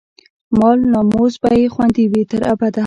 [0.59, 2.79] مال، ناموس به يې خوندي وي، تر ابده